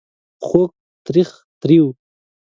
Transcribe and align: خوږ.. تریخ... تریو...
خوږ.. 0.45 0.69
تریخ... 1.05 1.29
تریو... 1.61 1.87